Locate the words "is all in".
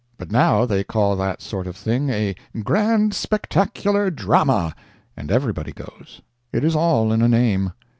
6.63-7.21